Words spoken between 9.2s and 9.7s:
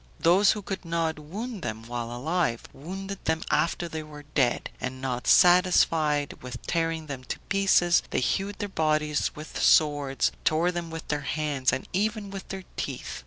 with